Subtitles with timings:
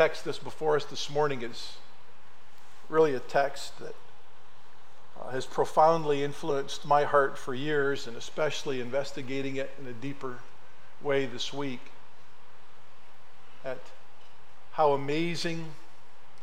[0.00, 1.76] text that's before us this morning is
[2.88, 3.94] really a text that
[5.20, 10.38] uh, has profoundly influenced my heart for years, and especially investigating it in a deeper
[11.02, 11.82] way this week.
[13.62, 13.76] At
[14.72, 15.66] how amazing,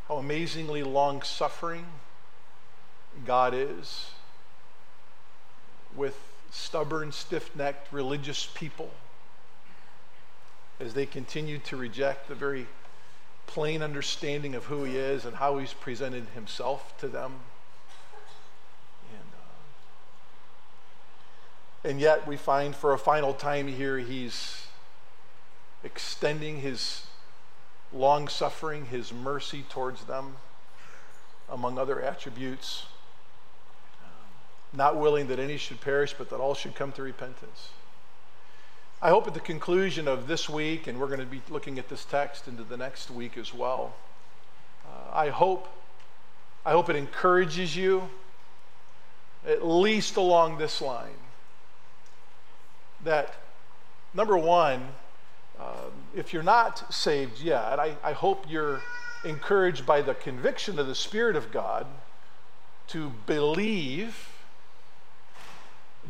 [0.07, 1.87] how amazingly long suffering
[3.25, 4.11] God is
[5.95, 6.15] with
[6.51, 8.91] stubborn, stiff necked religious people
[10.79, 12.67] as they continue to reject the very
[13.47, 17.39] plain understanding of who he is and how he's presented himself to them.
[19.11, 19.31] And,
[21.85, 24.67] uh, and yet, we find for a final time here, he's
[25.83, 27.07] extending his
[27.93, 30.35] long suffering, his mercy towards them,
[31.49, 32.85] among other attributes.
[34.73, 37.69] Not willing that any should perish, but that all should come to repentance.
[38.99, 41.87] I hope at the conclusion of this week, and we're going to be looking at
[41.87, 43.93] this text into the next week as well,
[44.87, 45.67] uh, I hope,
[46.65, 48.09] I hope it encourages you,
[49.45, 51.19] at least along this line,
[53.03, 53.35] that
[54.15, 54.87] number one,
[55.59, 58.81] um, if you're not saved yet, I, I hope you're
[59.23, 61.85] encouraged by the conviction of the Spirit of God
[62.87, 64.26] to believe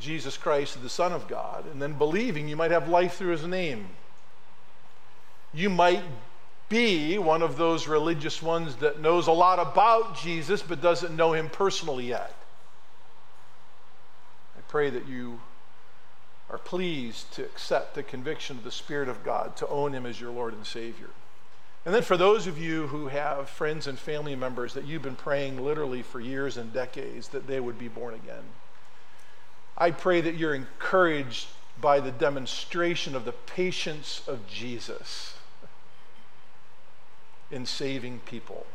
[0.07, 3.45] Jesus Christ, the Son of God, and then believing you might have life through his
[3.45, 3.89] name.
[5.53, 6.01] You might
[6.69, 11.33] be one of those religious ones that knows a lot about Jesus but doesn't know
[11.33, 12.33] him personally yet.
[14.57, 15.41] I pray that you
[16.49, 20.21] are pleased to accept the conviction of the Spirit of God, to own him as
[20.21, 21.09] your Lord and Savior.
[21.85, 25.15] And then for those of you who have friends and family members that you've been
[25.15, 28.43] praying literally for years and decades that they would be born again.
[29.77, 31.47] I pray that you're encouraged
[31.79, 35.35] by the demonstration of the patience of Jesus
[37.51, 38.65] in saving people.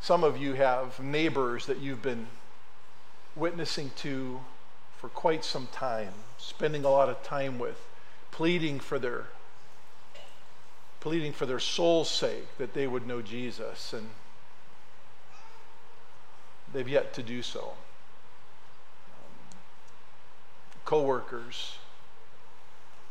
[0.00, 2.28] Some of you have neighbors that you've been
[3.34, 4.40] witnessing to
[4.98, 7.80] for quite some time, spending a lot of time with,
[8.30, 9.26] pleading for their
[11.00, 14.08] pleading for their soul's sake that they would know Jesus and
[16.72, 17.74] they've yet to do so
[20.84, 21.78] coworkers.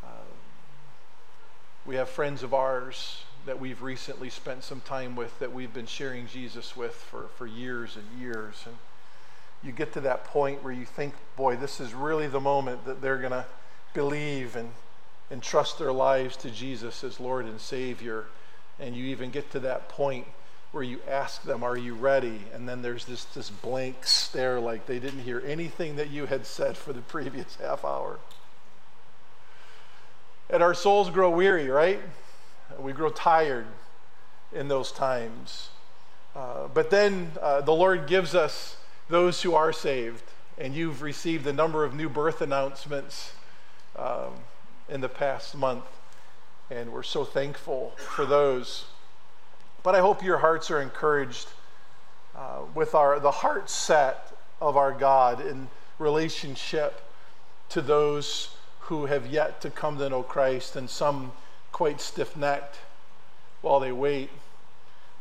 [0.04, 0.08] Uh,
[1.86, 5.86] we have friends of ours that we've recently spent some time with that we've been
[5.86, 8.64] sharing Jesus with for, for years and years.
[8.66, 8.78] And
[9.64, 13.02] you get to that point where you think, boy, this is really the moment that
[13.02, 13.46] they're going to
[13.94, 14.72] believe and,
[15.30, 18.26] and trust their lives to Jesus as Lord and Savior.
[18.80, 20.28] And you even get to that point
[20.74, 22.42] where you ask them, Are you ready?
[22.54, 26.46] And then there's this, this blank stare like they didn't hear anything that you had
[26.46, 28.20] said for the previous half hour.
[30.50, 32.02] And our souls grow weary, right?
[32.80, 33.68] We grow tired
[34.52, 35.70] in those times.
[36.36, 38.78] Uh, but then uh, the Lord gives us
[39.10, 40.24] those who are saved.
[40.58, 43.34] And you've received a number of new birth announcements
[43.96, 44.34] um,
[44.90, 45.86] in the past month.
[46.72, 48.86] And we're so thankful for those.
[49.84, 51.50] But I hope your hearts are encouraged
[52.36, 55.68] uh, with our, the heart set of our God in
[56.00, 57.02] relationship
[57.70, 61.34] to those who have yet to come to know Christ, and some
[61.72, 62.78] quite stiff necked
[63.62, 64.30] while they wait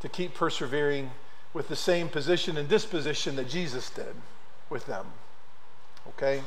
[0.00, 1.10] to keep persevering
[1.54, 4.14] with the same position and disposition that Jesus did
[4.68, 5.06] with them.
[6.08, 6.42] Okay?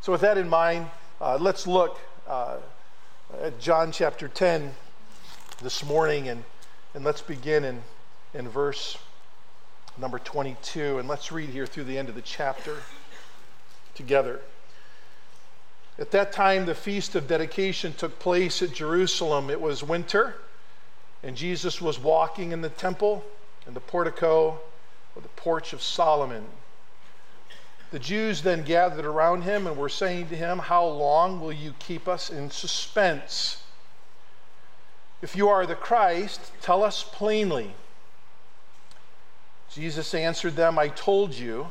[0.00, 0.86] So, with that in mind,
[1.20, 2.56] uh, let's look uh,
[3.42, 4.74] at John chapter 10
[5.62, 6.44] this morning and
[6.96, 7.82] and let's begin in,
[8.32, 8.96] in verse
[9.98, 12.78] number 22, and let's read here through the end of the chapter
[13.94, 14.40] together.
[15.98, 19.50] At that time, the feast of dedication took place at Jerusalem.
[19.50, 20.36] It was winter,
[21.22, 23.22] and Jesus was walking in the temple,
[23.66, 24.58] in the portico,
[25.14, 26.46] or the porch of Solomon.
[27.90, 31.74] The Jews then gathered around him and were saying to him, How long will you
[31.78, 33.58] keep us in suspense?
[35.22, 37.74] If you are the Christ, tell us plainly.
[39.70, 41.68] Jesus answered them, I told you,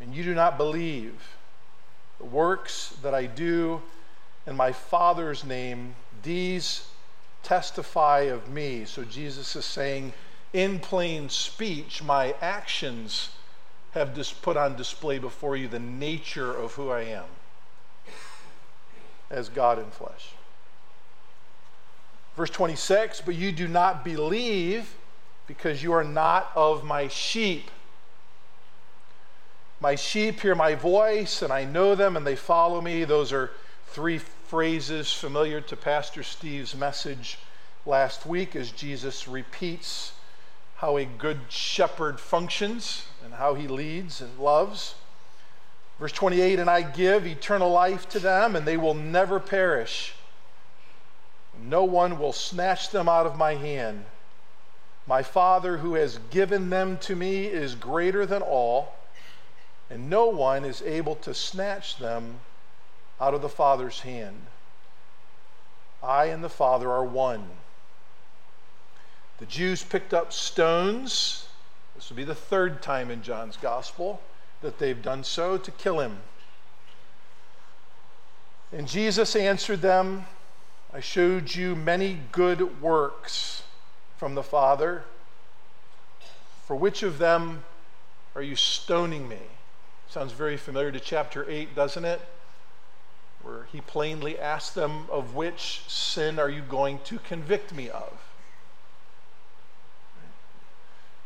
[0.00, 1.36] and you do not believe.
[2.18, 3.82] The works that I do
[4.46, 6.86] in my Father's name, these
[7.42, 8.84] testify of me.
[8.84, 10.12] So Jesus is saying,
[10.52, 13.30] in plain speech, my actions
[13.92, 17.24] have just put on display before you the nature of who I am
[19.30, 20.30] as God in flesh.
[22.38, 24.94] Verse 26 But you do not believe
[25.48, 27.68] because you are not of my sheep.
[29.80, 33.02] My sheep hear my voice, and I know them, and they follow me.
[33.02, 33.50] Those are
[33.88, 37.38] three phrases familiar to Pastor Steve's message
[37.84, 40.12] last week as Jesus repeats
[40.76, 44.94] how a good shepherd functions and how he leads and loves.
[45.98, 50.14] Verse 28 And I give eternal life to them, and they will never perish.
[51.62, 54.04] No one will snatch them out of my hand.
[55.06, 58.94] My Father, who has given them to me, is greater than all,
[59.90, 62.40] and no one is able to snatch them
[63.20, 64.46] out of the Father's hand.
[66.02, 67.48] I and the Father are one.
[69.38, 71.48] The Jews picked up stones.
[71.94, 74.20] This will be the third time in John's gospel
[74.60, 76.18] that they've done so to kill him.
[78.72, 80.26] And Jesus answered them,
[80.92, 83.62] I showed you many good works
[84.16, 85.04] from the Father.
[86.66, 87.64] For which of them
[88.34, 89.40] are you stoning me?
[90.08, 92.22] Sounds very familiar to chapter 8, doesn't it?
[93.42, 98.18] Where he plainly asked them, Of which sin are you going to convict me of?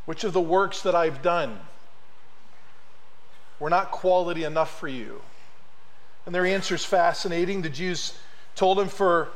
[0.06, 1.60] Which of the works that I've done
[3.60, 5.22] were not quality enough for you?
[6.26, 7.62] And their answer is fascinating.
[7.62, 8.18] The Jews
[8.56, 9.28] told him, For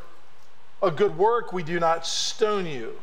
[0.82, 2.98] a good work we do not stone you,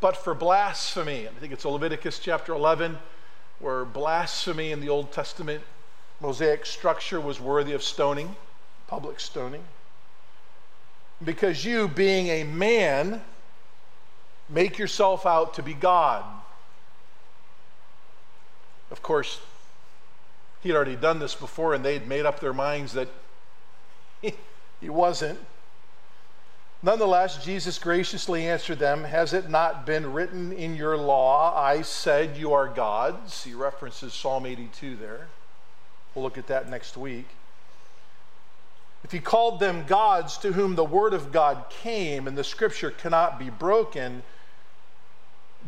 [0.00, 1.26] but for blasphemy.
[1.26, 2.98] I think it's Leviticus chapter 11,
[3.58, 5.62] where blasphemy in the Old Testament
[6.20, 8.34] Mosaic structure was worthy of stoning,
[8.88, 9.62] public stoning.
[11.24, 13.22] Because you, being a man,
[14.48, 16.24] make yourself out to be God.
[18.90, 19.40] Of course,
[20.62, 23.08] he'd already done this before, and they'd made up their minds that
[24.22, 25.38] he, wasn't.
[26.82, 32.36] Nonetheless, Jesus graciously answered them Has it not been written in your law, I said
[32.36, 33.42] you are gods?
[33.42, 35.26] He references Psalm 82 there.
[36.14, 37.26] We'll look at that next week.
[39.04, 42.90] If he called them gods to whom the word of God came and the scripture
[42.90, 44.22] cannot be broken,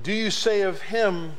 [0.03, 1.39] do you say of him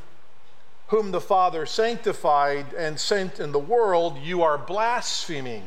[0.87, 5.63] whom the Father sanctified and sent in the world, you are blaspheming?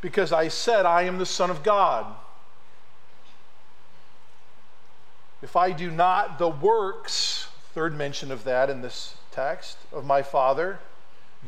[0.00, 2.06] Because I said, I am the Son of God.
[5.42, 10.22] If I do not the works, third mention of that in this text, of my
[10.22, 10.78] Father,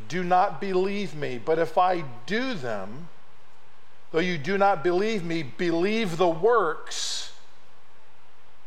[0.08, 1.38] do not believe me.
[1.38, 3.08] But if I do them,
[4.10, 7.32] though you do not believe me, believe the works,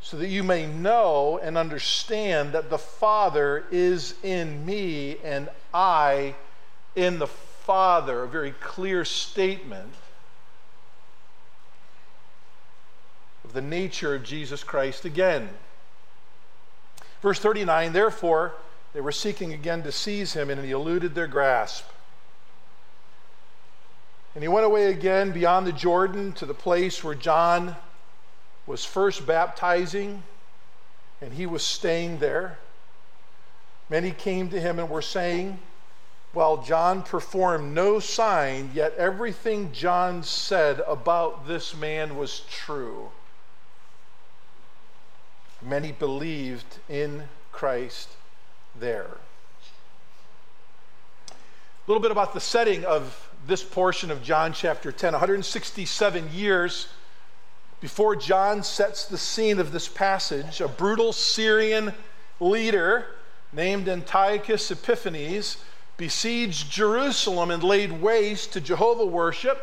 [0.02, 6.36] so that you may know and understand that the Father is in me and I
[6.96, 8.24] in the Father.
[8.24, 9.94] A very clear statement
[13.48, 15.48] of the nature of Jesus Christ again.
[17.22, 18.56] Verse 39 Therefore,
[18.94, 21.86] they were seeking again to seize him, and he eluded their grasp.
[24.36, 27.78] And he went away again beyond the Jordan to the place where John
[28.66, 30.24] was first baptizing,
[31.22, 32.60] and he was staying there.
[33.90, 35.60] Many came to him and were saying,
[36.34, 43.10] While John performed no sign, yet everything John said about this man was true
[45.68, 48.10] many believed in Christ
[48.80, 49.18] there.
[51.30, 51.34] A
[51.88, 55.14] little bit about the setting of this portion of John chapter 10.
[55.14, 56.88] 167 years
[57.80, 61.94] before John sets the scene of this passage, a brutal Syrian
[62.40, 63.06] leader
[63.54, 65.58] named Antiochus Epiphanes
[65.96, 69.62] besieged Jerusalem and laid waste to Jehovah worship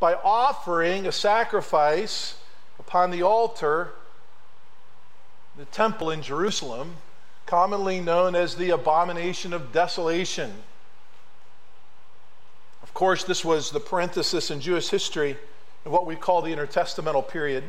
[0.00, 2.36] by offering a sacrifice
[2.78, 3.92] upon the altar
[5.58, 6.94] the temple in Jerusalem,
[7.44, 10.52] commonly known as the abomination of desolation.
[12.80, 15.36] Of course, this was the parenthesis in Jewish history
[15.84, 17.64] in what we call the intertestamental period,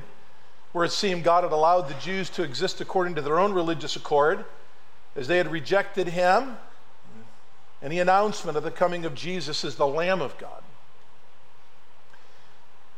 [0.72, 3.96] where it seemed God had allowed the Jews to exist according to their own religious
[3.96, 4.46] accord,
[5.16, 6.58] as they had rejected Him
[7.82, 10.62] and the announcement of the coming of Jesus as the Lamb of God.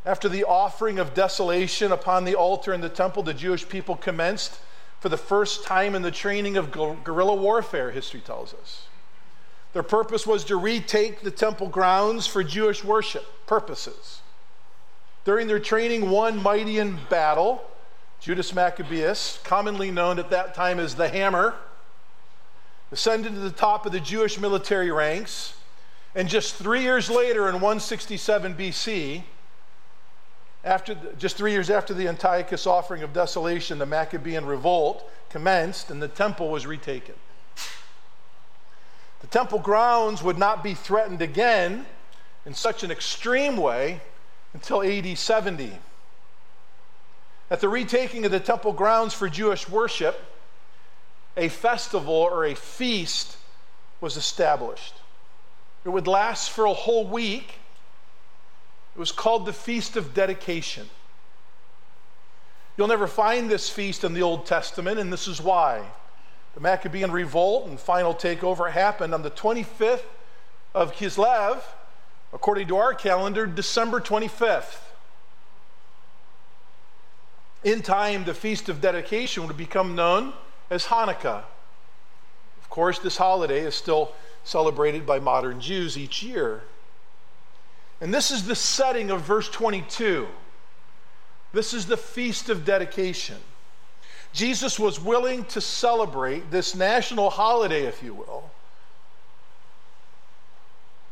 [0.06, 4.60] After the offering of desolation upon the altar in the temple, the Jewish people commenced
[5.02, 8.86] for the first time in the training of guerrilla warfare, history tells us.
[9.74, 14.22] Their purpose was to retake the temple grounds for Jewish worship purposes.
[15.26, 17.64] During their training, one mighty in battle,
[18.20, 21.56] Judas Maccabeus, commonly known at that time as the Hammer,
[22.92, 25.56] ascended to the top of the Jewish military ranks.
[26.14, 29.24] And just three years later, in 167 BC,
[30.64, 35.90] after the, just three years after the Antiochus offering of desolation, the Maccabean revolt commenced
[35.90, 37.16] and the temple was retaken.
[39.22, 41.86] The temple grounds would not be threatened again
[42.46, 44.02] in such an extreme way
[44.54, 45.78] until AD 70.
[47.50, 50.20] At the retaking of the temple grounds for Jewish worship,
[51.38, 53.38] a festival or a feast
[54.00, 54.96] was established.
[55.86, 57.60] It would last for a whole week.
[58.96, 60.90] It was called the Feast of Dedication.
[62.78, 65.86] You'll never find this feast in the Old Testament, and this is why.
[66.56, 70.04] The Maccabean revolt and final takeover happened on the 25th
[70.74, 71.62] of Kislev,
[72.34, 74.78] according to our calendar, December 25th.
[77.64, 80.34] In time, the Feast of Dedication would become known
[80.70, 81.44] as Hanukkah.
[82.62, 86.64] Of course, this holiday is still celebrated by modern Jews each year.
[88.02, 90.28] And this is the setting of verse 22.
[91.54, 93.38] This is the Feast of Dedication.
[94.34, 98.50] Jesus was willing to celebrate this national holiday, if you will.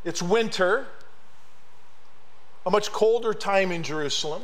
[0.03, 0.87] It's winter,
[2.65, 4.43] a much colder time in Jerusalem.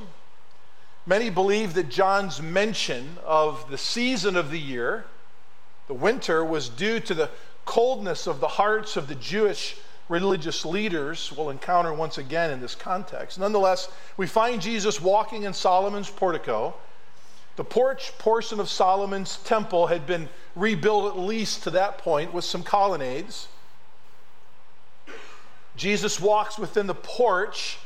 [1.07, 5.05] Many believe that John's mention of the season of the year,
[5.87, 7.29] the winter, was due to the
[7.63, 12.75] coldness of the hearts of the Jewish religious leaders we'll encounter once again in this
[12.75, 13.39] context.
[13.39, 16.75] Nonetheless, we find Jesus walking in Solomon's portico.
[17.55, 22.43] The porch portion of Solomon's temple had been rebuilt at least to that point with
[22.43, 23.47] some colonnades.
[25.75, 27.77] Jesus walks within the porch,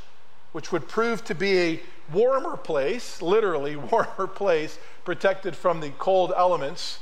[0.52, 1.80] which would prove to be a
[2.12, 7.00] warmer place, literally warmer place, protected from the cold elements.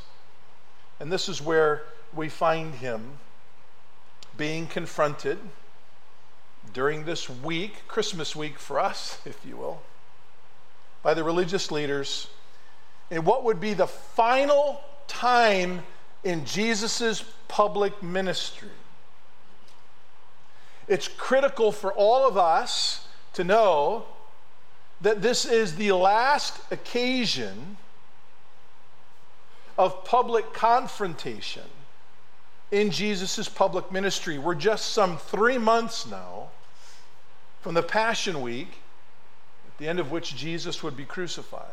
[1.00, 1.84] And this is where
[2.14, 3.20] we find him
[4.38, 5.40] being confronted
[6.74, 9.82] during this week, Christmas week for us, if you will,
[11.04, 12.28] by the religious leaders
[13.10, 15.84] in what would be the final time
[16.24, 18.70] in Jesus' public ministry.
[20.88, 24.06] It's critical for all of us to know
[25.02, 27.78] that this is the last occasion
[29.78, 31.64] of public confrontation
[32.72, 34.38] in Jesus' public ministry.
[34.38, 36.50] We're just some three months now
[37.62, 38.70] from the Passion Week,
[39.68, 41.66] at the end of which Jesus would be crucified.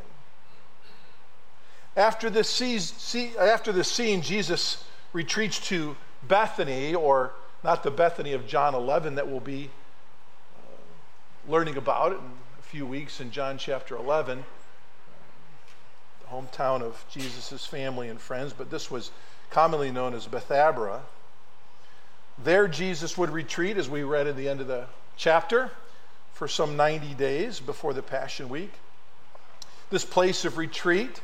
[1.96, 5.96] After this, scene, after this scene, Jesus retreats to
[6.26, 7.32] Bethany, or
[7.62, 9.70] not the Bethany of John 11 that we'll be
[10.56, 12.18] uh, learning about in
[12.58, 14.44] a few weeks in John chapter 11,
[16.20, 19.12] the hometown of Jesus' family and friends, but this was
[19.50, 21.00] commonly known as Bethabara.
[22.42, 24.86] There, Jesus would retreat, as we read at the end of the
[25.16, 25.70] chapter,
[26.32, 28.72] for some 90 days before the Passion Week.
[29.90, 31.20] This place of retreat,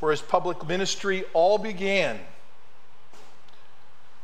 [0.00, 2.20] where his public ministry all began,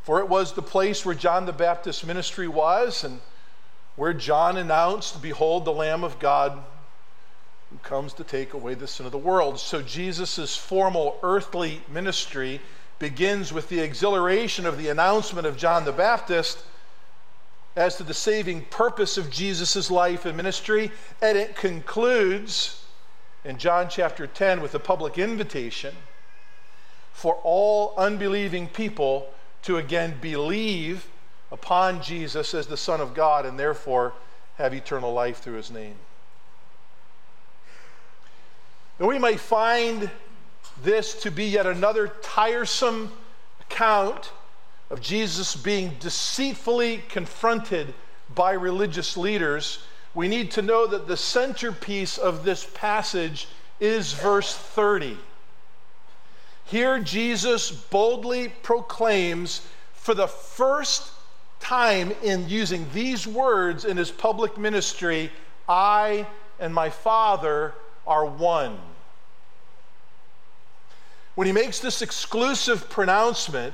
[0.02, 3.20] for it was the place where John the Baptist's ministry was, and
[3.96, 6.62] where John announced, Behold, the Lamb of God
[7.70, 9.58] who comes to take away the sin of the world.
[9.58, 12.60] So Jesus' formal earthly ministry
[12.98, 16.64] begins with the exhilaration of the announcement of John the Baptist
[17.76, 20.90] as to the saving purpose of Jesus' life and ministry,
[21.22, 22.84] and it concludes
[23.44, 25.94] in John chapter 10 with a public invitation
[27.12, 29.28] for all unbelieving people
[29.62, 31.08] to again believe
[31.50, 34.12] upon Jesus as the Son of God and therefore
[34.56, 35.94] have eternal life through his name.
[38.98, 40.10] And we may find
[40.82, 43.12] this to be yet another tiresome
[43.60, 44.32] account
[44.90, 47.94] of Jesus being deceitfully confronted
[48.34, 49.80] by religious leaders.
[50.14, 53.48] We need to know that the centerpiece of this passage
[53.80, 55.18] is verse 30.
[56.64, 59.62] Here, Jesus boldly proclaims
[59.94, 61.10] for the first
[61.60, 65.30] time in using these words in his public ministry
[65.68, 66.26] I
[66.58, 67.74] and my Father
[68.06, 68.78] are one.
[71.38, 73.72] When he makes this exclusive pronouncement,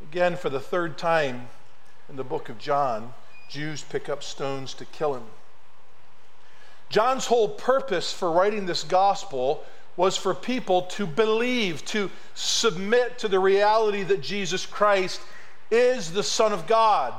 [0.00, 1.48] again for the third time
[2.08, 3.12] in the book of John,
[3.50, 5.24] Jews pick up stones to kill him.
[6.88, 9.62] John's whole purpose for writing this gospel
[9.94, 15.20] was for people to believe, to submit to the reality that Jesus Christ
[15.70, 17.12] is the Son of God.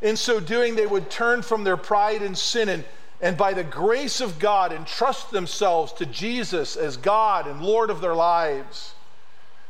[0.00, 2.84] In so doing, they would turn from their pride and sin and,
[3.22, 8.00] and by the grace of God entrust themselves to Jesus as God and Lord of
[8.00, 8.94] their lives.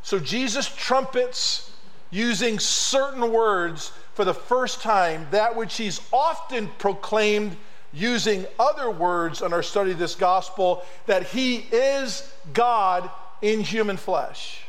[0.02, 1.70] So Jesus trumpets
[2.10, 7.56] using certain words for the first time, that which he's often proclaimed
[7.92, 13.10] using other words in our study of this gospel, that he is God
[13.42, 14.62] in human flesh.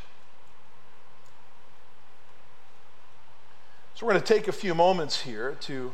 [3.96, 5.92] So, we're going to take a few moments here to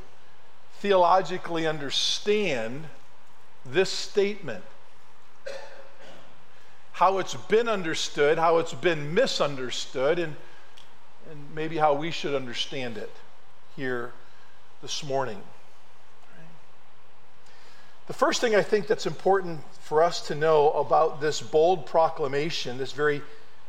[0.80, 2.86] theologically understand
[3.66, 4.64] this statement.
[6.94, 10.36] how it's been understood, how it's been misunderstood, and,
[11.32, 13.12] and maybe how we should understand it
[13.78, 14.12] here
[14.82, 15.42] this morning.
[18.08, 22.78] The first thing I think that's important for us to know about this bold proclamation,
[22.78, 23.22] this very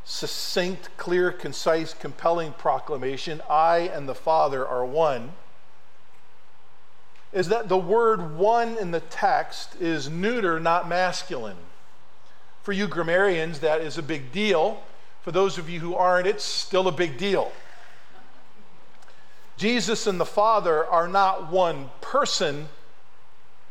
[0.04, 5.34] succinct, clear, concise, compelling proclamation, I and the Father are one,
[7.32, 11.56] is that the word one in the text is neuter, not masculine.
[12.62, 14.82] For you grammarians, that is a big deal.
[15.22, 17.52] For those of you who aren't, it's still a big deal.
[19.56, 22.68] Jesus and the Father are not one person,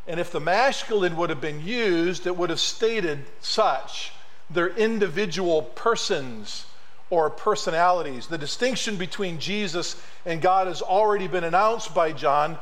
[0.07, 4.11] and if the masculine would have been used, it would have stated such.
[4.51, 6.65] They're individual persons
[7.09, 8.27] or personalities.
[8.27, 12.57] The distinction between Jesus and God has already been announced by John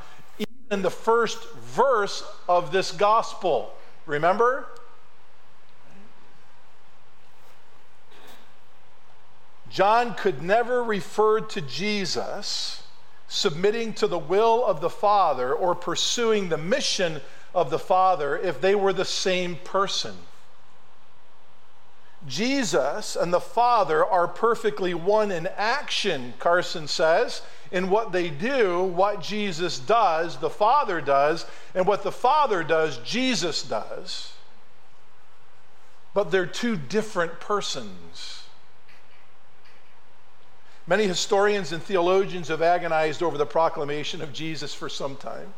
[0.69, 3.73] in the first verse of this gospel.
[4.05, 4.67] Remember?
[9.69, 12.83] John could never refer to Jesus
[13.27, 17.21] submitting to the will of the Father or pursuing the mission
[17.53, 20.15] of the Father if they were the same person.
[22.25, 27.41] Jesus and the Father are perfectly one in action, Carson says.
[27.71, 31.45] In what they do, what Jesus does, the Father does,
[31.75, 34.33] and what the Father does, Jesus does.
[36.13, 38.43] But they're two different persons.
[40.87, 45.53] Many historians and theologians have agonized over the proclamation of Jesus for some time.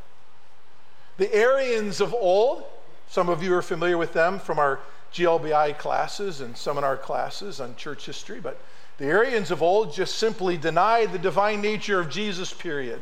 [1.17, 2.63] The Arians of old,
[3.09, 4.79] some of you are familiar with them from our
[5.13, 8.59] GLBI classes and seminar classes on church history, but
[8.99, 12.99] the Arians of old just simply denied the divine nature of Jesus, period.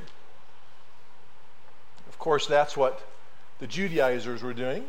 [2.07, 3.01] Of course, that's what
[3.59, 4.85] the Judaizers were doing.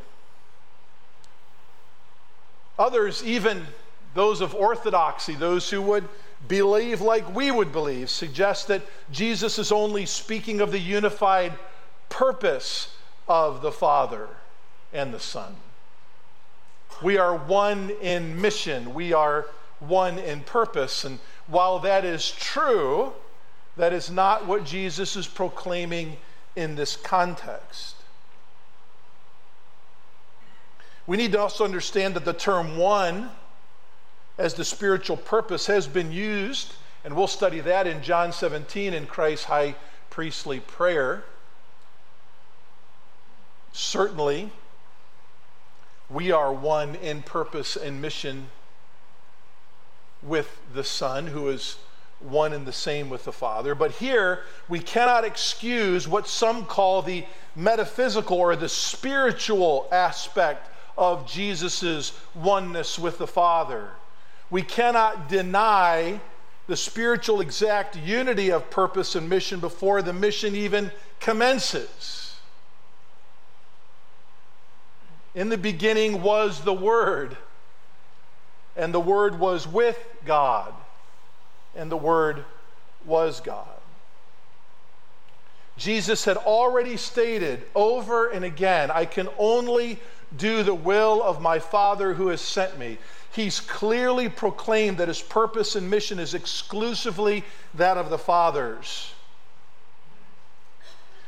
[2.79, 3.67] Others, even
[4.15, 6.07] those of orthodoxy, those who would
[6.47, 11.55] believe like we would believe, suggest that Jesus is only speaking of the unified
[12.11, 12.95] purpose
[13.27, 14.29] of the Father
[14.93, 15.57] and the Son.
[17.03, 19.47] We are one in mission, we are
[19.81, 21.05] one in purpose.
[21.05, 23.13] And while that is true,
[23.77, 26.17] that is not what Jesus is proclaiming
[26.57, 27.95] in this context.
[31.07, 33.31] We need to also understand that the term one
[34.37, 39.07] as the spiritual purpose has been used, and we'll study that in John 17 in
[39.07, 39.75] Christ's high
[40.11, 41.25] priestly prayer.
[43.73, 44.51] Certainly,
[46.11, 48.51] we are one in purpose and mission
[50.23, 51.77] with the Son, who is
[52.21, 53.75] one and the same with the Father.
[53.75, 61.31] But here, we cannot excuse what some call the metaphysical or the spiritual aspect of
[61.31, 63.91] Jesus' oneness with the Father
[64.51, 66.21] we cannot deny
[66.67, 72.37] the spiritual exact unity of purpose and mission before the mission even commences.
[75.35, 77.37] In the beginning was the Word,
[78.79, 80.73] and the Word was with God,
[81.75, 82.45] and the Word
[83.05, 83.67] was God.
[85.77, 89.99] Jesus had already stated over and again, I can only
[90.37, 92.99] do the will of my Father who has sent me.
[93.33, 99.13] He's clearly proclaimed that his purpose and mission is exclusively that of the Father's.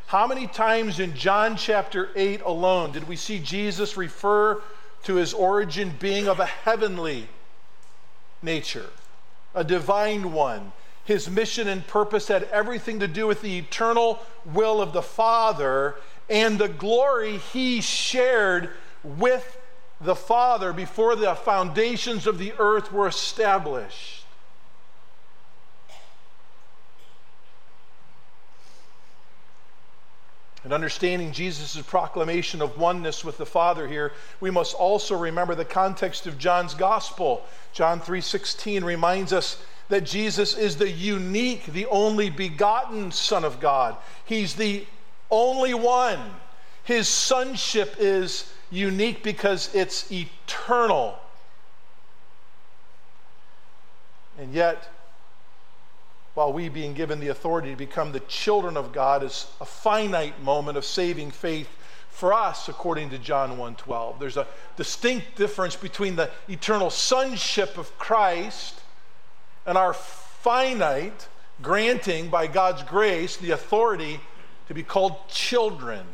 [0.06, 4.60] How many times in John chapter 8 alone did we see Jesus refer
[5.04, 7.28] to his origin being of a heavenly
[8.42, 8.90] nature,
[9.55, 10.72] a divine one?
[11.05, 15.96] His mission and purpose had everything to do with the eternal will of the Father
[16.29, 18.70] and the glory he shared
[19.03, 19.59] with
[20.00, 24.19] the Father before the foundations of the earth were established.
[30.64, 35.64] In understanding Jesus' proclamation of oneness with the Father here, we must also remember the
[35.64, 37.46] context of John's gospel.
[37.73, 39.57] John 3:16 reminds us
[39.88, 43.96] that Jesus is the unique, the only begotten Son of God.
[44.25, 44.87] He's the
[45.31, 46.37] only one.
[46.85, 51.18] His sonship is unique because it's eternal.
[54.38, 54.88] And yet,
[56.40, 60.40] while we being given the authority to become the children of God is a finite
[60.42, 61.68] moment of saving faith
[62.09, 64.18] for us according to John 1:12.
[64.18, 68.81] There's a distinct difference between the eternal sonship of Christ
[69.66, 71.29] and our finite
[71.61, 74.18] granting by God's grace the authority
[74.68, 76.07] to be called children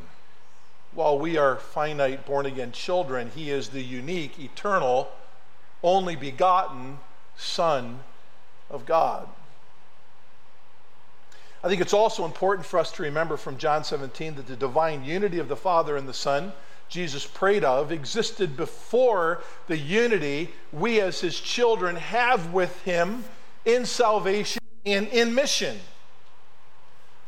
[0.90, 5.08] while we are finite, born again children, He is the unique, eternal,
[5.84, 6.98] only begotten
[7.36, 8.00] Son
[8.68, 9.28] of God.
[11.64, 15.04] I think it's also important for us to remember from John 17 that the divine
[15.04, 16.52] unity of the Father and the Son
[16.88, 23.24] Jesus prayed of existed before the unity we as his children have with him
[23.64, 25.78] in salvation and in mission.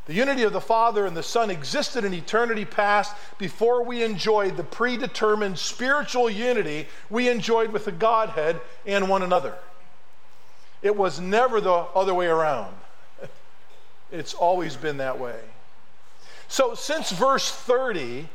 [0.06, 4.56] The unity of the Father and the Son existed in eternity past before we enjoyed
[4.56, 9.56] the predetermined spiritual unity we enjoyed with the Godhead and one another.
[10.80, 12.74] It was never the other way around.
[14.10, 15.38] It's always been that way.
[16.48, 18.28] So, since verse 30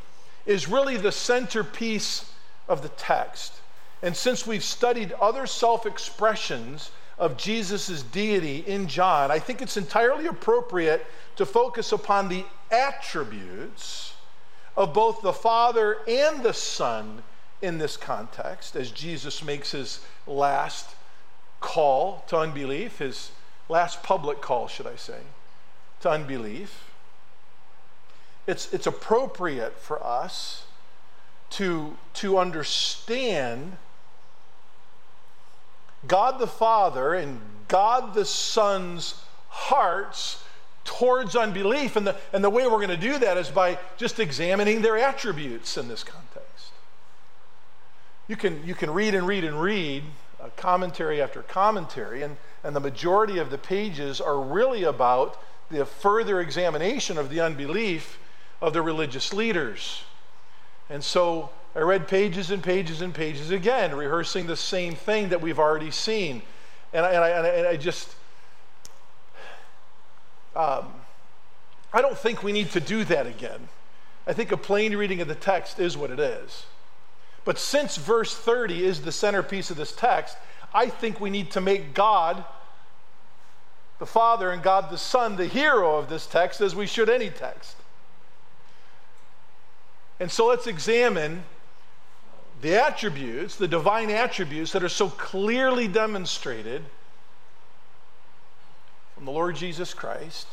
[0.46, 2.32] is really the centerpiece
[2.68, 3.54] of the text,
[4.02, 9.78] and since we've studied other self expressions of Jesus' deity in John, I think it's
[9.78, 11.06] entirely appropriate
[11.38, 14.14] to focus upon the attributes
[14.76, 17.24] of both the Father and the Son
[17.62, 20.96] in this context, as Jesus makes his last
[21.62, 23.32] call to unbelief, his
[23.70, 25.20] last public call, should I say,
[26.04, 26.90] to unbelief.
[28.46, 30.66] It's, it's appropriate for us
[31.52, 33.78] to, to understand
[36.06, 37.40] God the Father and
[37.70, 40.44] God the Son's hearts
[40.84, 41.96] towards unbelief.
[41.96, 44.98] And the, and the way we're going to do that is by just examining their
[44.98, 46.72] attributes in this context.
[48.28, 50.04] You can, you can read and read and read
[50.42, 55.86] uh, commentary after commentary, and, and the majority of the pages are really about the
[55.86, 58.20] further examination of the unbelief
[58.62, 60.04] of the religious leaders.
[60.90, 65.42] And so I read pages and pages and pages again, rehearsing the same thing that
[65.42, 66.44] we've already seen.
[66.94, 68.16] And I, and I, and I just,
[70.56, 70.94] um,
[71.92, 73.70] I don't think we need to do that again.
[74.28, 76.66] I think a plain reading of the text is what it is.
[77.46, 80.38] But since verse 30 is the centerpiece of this text,
[80.74, 82.46] I think we need to make God
[84.04, 87.30] the Father and God the Son the hero of this text as we should any
[87.30, 87.78] text.
[90.20, 91.46] And so let's examine
[92.62, 96.84] the attributes, the divine attributes that are so clearly demonstrated
[99.16, 100.48] from the Lord Jesus Christ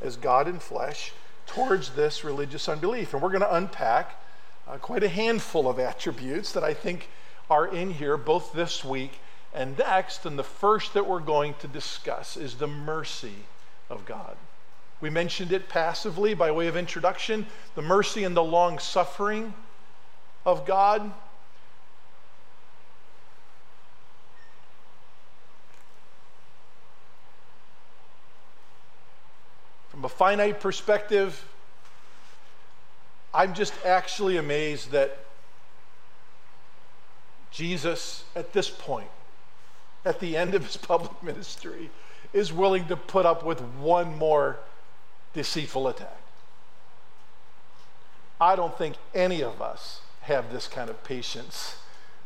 [0.00, 1.12] as God in flesh
[1.48, 3.14] towards this religious unbelief.
[3.14, 4.22] And we're going to unpack
[4.68, 7.08] uh, quite a handful of attributes that I think
[7.50, 9.18] are in here both this week
[9.56, 10.26] and next.
[10.26, 13.34] And the first that we're going to discuss is the mercy
[13.90, 14.36] of God.
[15.00, 19.54] We mentioned it passively by way of introduction the mercy and the long suffering
[20.44, 21.10] of God.
[29.88, 31.42] From a finite perspective,
[33.32, 35.18] I'm just actually amazed that
[37.50, 39.08] Jesus, at this point,
[40.06, 41.90] at the end of his public ministry,
[42.32, 44.58] is willing to put up with one more
[45.34, 46.22] deceitful attack.
[48.40, 51.76] I don't think any of us have this kind of patience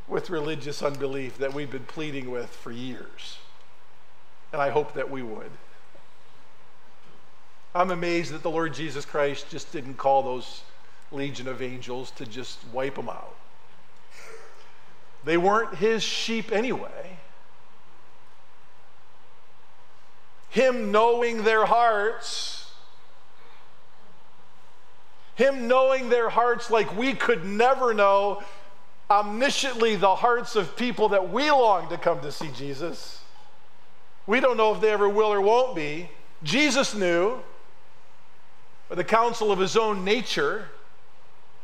[0.08, 3.38] with religious unbelief that we've been pleading with for years.
[4.52, 5.50] And I hope that we would.
[7.74, 10.62] I'm amazed that the Lord Jesus Christ just didn't call those
[11.12, 13.36] legion of angels to just wipe them out.
[15.24, 17.18] They weren't his sheep anyway.
[20.50, 22.70] Him knowing their hearts,
[25.36, 28.42] Him knowing their hearts like we could never know
[29.08, 33.20] omnisciently the hearts of people that we long to come to see Jesus.
[34.26, 36.10] We don't know if they ever will or won't be.
[36.42, 37.40] Jesus knew,
[38.88, 40.68] by the counsel of his own nature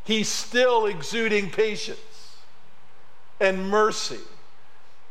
[0.04, 2.36] he's still exuding patience
[3.40, 4.20] and mercy.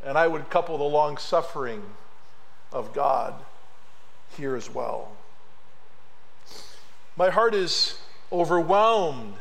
[0.04, 1.84] And I would couple the long suffering
[2.72, 3.34] of God
[4.38, 5.12] here as well.
[7.18, 7.98] My heart is
[8.32, 9.36] overwhelmed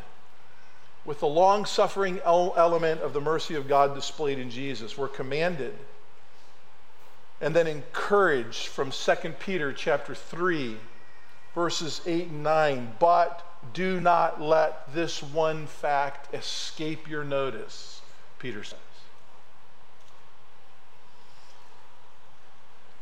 [1.05, 4.97] with the long suffering element of the mercy of God displayed in Jesus.
[4.97, 5.75] We're commanded
[7.41, 10.77] and then encouraged from 2 Peter chapter 3
[11.55, 12.95] verses 8 and 9.
[12.99, 18.01] But do not let this one fact escape your notice,
[18.39, 18.79] Peter says.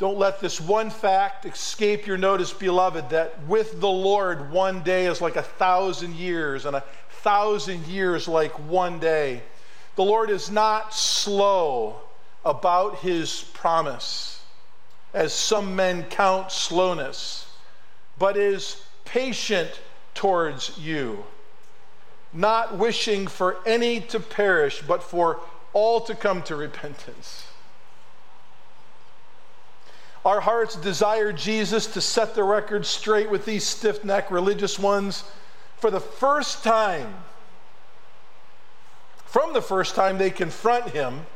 [0.02, 5.06] Don't let this one fact escape your notice, beloved, that with the Lord, one day
[5.06, 6.82] is like a thousand years, and a
[7.20, 9.44] thousand years like one day.
[9.94, 12.00] The Lord is not slow
[12.44, 14.42] about his promise,
[15.14, 17.46] as some men count slowness,
[18.18, 19.70] but is patient
[20.14, 21.24] towards you,
[22.32, 25.38] not wishing for any to perish, but for
[25.72, 27.51] all to come to repentance.
[30.24, 35.24] Our hearts desire Jesus to set the record straight with these stiff necked religious ones
[35.78, 37.12] for the first time.
[39.24, 41.26] From the first time they confront him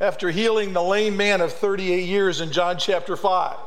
[0.00, 3.58] after healing the lame man of 38 years in John chapter 5.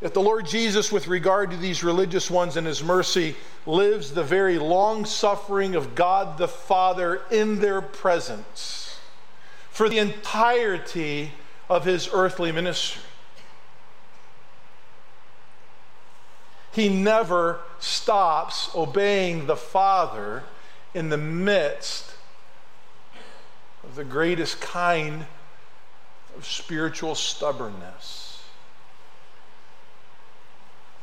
[0.00, 4.24] If the Lord Jesus, with regard to these religious ones in his mercy, lives the
[4.24, 8.98] very long suffering of God the Father in their presence
[9.70, 11.32] for the entirety
[11.72, 13.02] of his earthly ministry.
[16.72, 20.44] He never stops obeying the Father
[20.94, 22.14] in the midst
[23.84, 25.26] of the greatest kind
[26.36, 28.42] of spiritual stubbornness.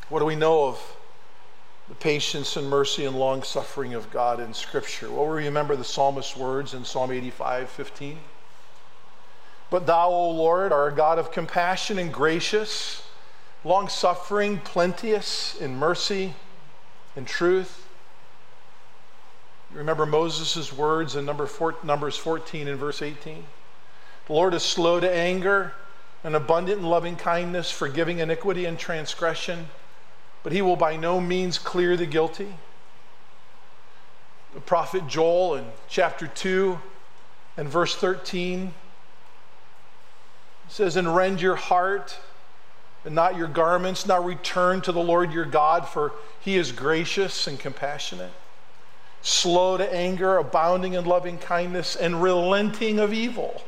[0.09, 0.95] What do we know of
[1.87, 5.11] the patience and mercy and long suffering of God in Scripture?
[5.11, 8.19] Well, we remember the psalmist's words in Psalm 85 15.
[9.69, 13.03] But thou, O Lord, are a God of compassion and gracious,
[13.63, 16.33] long suffering, plenteous in mercy
[17.15, 17.87] and truth.
[19.71, 23.45] Remember Moses' words in number four, Numbers 14 and verse 18?
[24.25, 25.73] The Lord is slow to anger
[26.23, 29.69] and abundant in loving kindness, forgiving iniquity and transgression,
[30.41, 32.55] but he will by no means clear the guilty.
[34.55, 36.79] The prophet Joel in chapter 2
[37.57, 38.73] and verse 13
[40.69, 42.17] says, And rend your heart
[43.03, 47.47] and not your garments, now return to the Lord your God, for he is gracious
[47.47, 48.31] and compassionate,
[49.21, 53.61] slow to anger, abounding in loving kindness, and relenting of evil.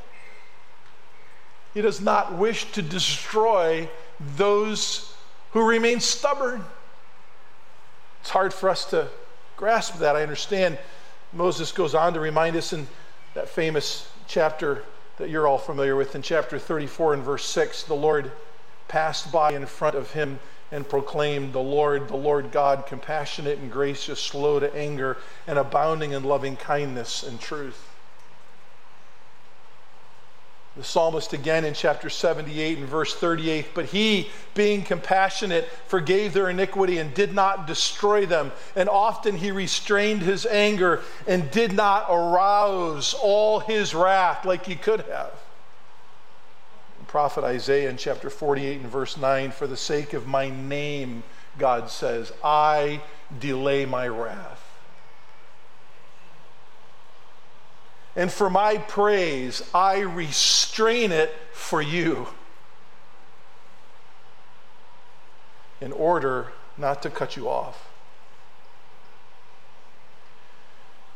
[1.74, 3.90] He does not wish to destroy
[4.38, 5.14] those
[5.52, 6.64] who remain stubborn.
[8.22, 9.08] It's hard for us to
[9.58, 10.16] grasp that.
[10.16, 10.78] I understand
[11.34, 12.88] Moses goes on to remind us in
[13.34, 14.84] that famous chapter
[15.22, 18.32] that you're all familiar with in chapter 34 and verse 6 the Lord
[18.88, 20.40] passed by in front of him
[20.72, 26.14] and proclaimed, The Lord, the Lord God, compassionate and gracious, slow to anger, and abounding
[26.14, 27.90] in loving kindness and truth.
[30.82, 36.50] The psalmist again in chapter 78 and verse 38 But he, being compassionate, forgave their
[36.50, 38.52] iniquity and did not destroy them.
[38.76, 44.74] And often he restrained his anger and did not arouse all his wrath like he
[44.74, 45.34] could have.
[46.98, 51.22] The prophet Isaiah in chapter 48 and verse 9 For the sake of my name,
[51.60, 53.04] God says, I
[53.39, 54.61] delay my wrath.
[58.15, 62.28] And for my praise, I restrain it for you
[65.80, 67.89] in order not to cut you off.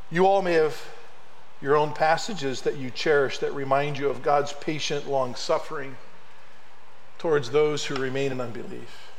[0.10, 0.82] You all may have
[1.62, 5.98] your own passages that you cherish that remind you of God's patient long suffering
[7.18, 9.12] towards those who remain in unbelief.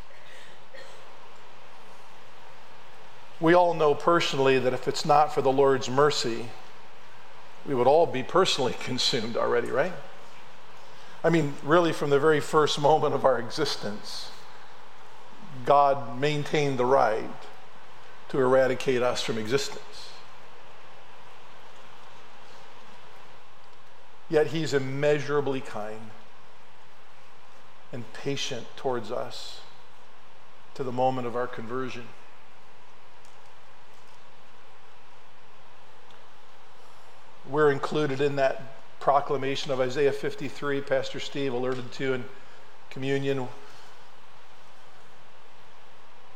[3.41, 6.47] We all know personally that if it's not for the Lord's mercy,
[7.67, 9.93] we would all be personally consumed already, right?
[11.25, 14.31] I mean, really, from the very first moment of our existence,
[15.65, 17.29] God maintained the right
[18.29, 20.11] to eradicate us from existence.
[24.29, 26.11] Yet He's immeasurably kind
[27.93, 29.61] and patient towards us
[30.75, 32.09] to the moment of our conversion.
[37.51, 38.63] We're included in that
[39.01, 42.25] proclamation of Isaiah 53, Pastor Steve alerted to in
[42.91, 43.49] communion.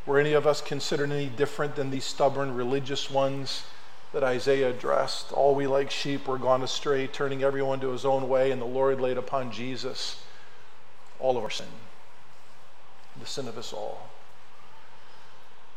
[0.06, 3.64] Were any of us considered any different than these stubborn religious ones
[4.12, 5.32] that Isaiah addressed?
[5.32, 8.66] All we like sheep were gone astray, turning everyone to his own way, and the
[8.66, 10.22] Lord laid upon Jesus
[11.18, 11.66] all of our sin,
[13.18, 14.08] the sin of us all.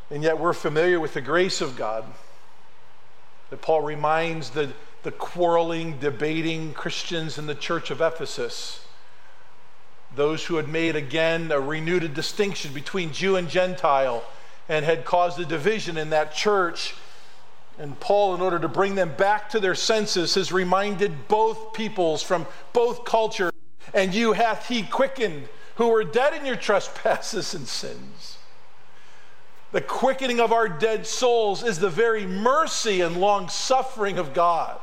[0.09, 2.05] And yet we're familiar with the grace of God
[3.49, 8.85] that Paul reminds the the quarreling, debating Christians in the church of Ephesus.
[10.15, 14.23] Those who had made again a renewed distinction between Jew and Gentile
[14.69, 16.95] and had caused a division in that church.
[17.77, 22.23] And Paul, in order to bring them back to their senses, has reminded both peoples
[22.23, 23.51] from both cultures,
[23.93, 28.37] and you hath he quickened who were dead in your trespasses and sins.
[29.71, 34.79] The quickening of our dead souls is the very mercy and long suffering of God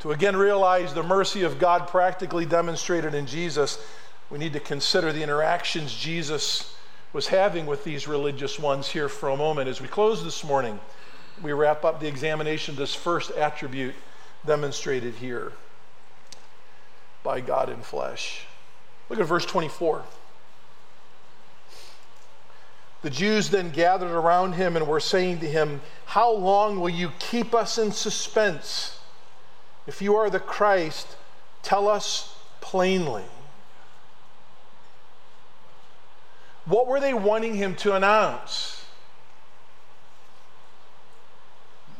[0.00, 3.78] to again realize the mercy of God practically demonstrated in Jesus,
[4.30, 6.74] we need to consider the interactions Jesus
[7.12, 9.68] was having with these religious ones here for a moment.
[9.68, 10.78] As we close this morning,
[11.42, 13.94] we wrap up the examination of this first attribute
[14.46, 15.52] demonstrated here.
[17.22, 18.46] by God in flesh.
[19.10, 20.04] Look at verse 24.
[23.02, 27.12] The Jews then gathered around him and were saying to him, How long will you
[27.18, 28.99] keep us in suspense?
[29.86, 31.16] If you are the Christ,
[31.62, 33.24] tell us plainly.
[36.64, 38.84] What were they wanting him to announce?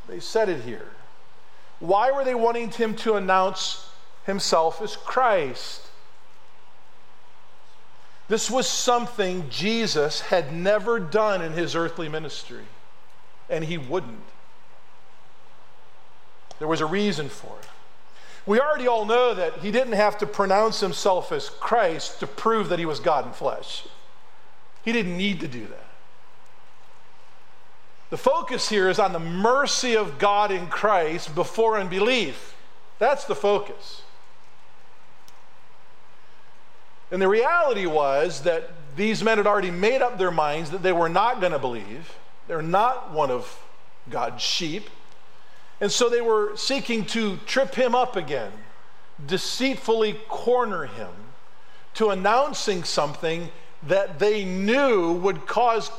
[0.09, 0.91] They said it here.
[1.79, 3.89] Why were they wanting him to announce
[4.27, 5.89] himself as Christ?
[8.29, 12.65] This was something Jesus had never done in his earthly ministry,
[13.49, 14.21] and he wouldn't.
[16.61, 17.70] There was a reason for it.
[18.47, 22.69] We already all know that he didn't have to pronounce himself as Christ to prove
[22.71, 23.87] that he was God in flesh.
[24.85, 25.87] He didn't need to do that.
[28.11, 32.57] The focus here is on the mercy of God in Christ before unbelief.
[32.99, 34.03] That's the focus.
[37.13, 40.93] And the reality was that these men had already made up their minds that they
[40.93, 42.17] were not going to believe.
[42.49, 43.63] They're not one of
[44.09, 44.91] God's sheep.
[45.81, 48.53] And so they were seeking to trip him up again,
[49.27, 51.13] deceitfully corner him
[51.95, 53.51] to announcing something
[53.85, 55.91] that they knew would cause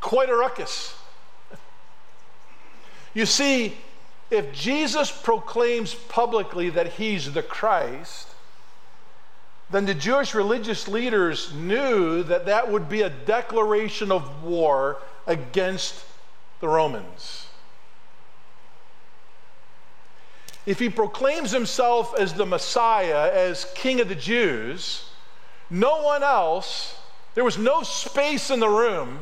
[0.00, 0.94] quite a ruckus.
[3.14, 3.76] You see,
[4.30, 8.28] if Jesus proclaims publicly that he's the Christ,
[9.70, 16.04] then the Jewish religious leaders knew that that would be a declaration of war against
[16.60, 17.46] the Romans.
[20.66, 25.04] If he proclaims himself as the Messiah, as King of the Jews,
[25.70, 26.98] no one else,
[27.34, 29.20] there was no space in the room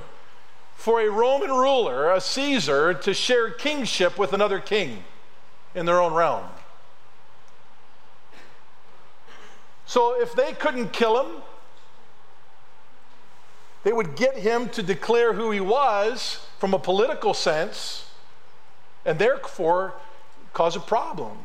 [0.74, 5.05] for a Roman ruler, a Caesar, to share kingship with another king
[5.74, 6.44] in their own realm.
[9.87, 11.42] So if they couldn't kill him,
[13.85, 18.11] they would get him to declare who he was from a political sense
[19.05, 19.94] and therefore
[20.52, 21.38] cause a problem.